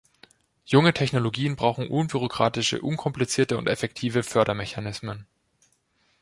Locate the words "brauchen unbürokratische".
1.55-2.81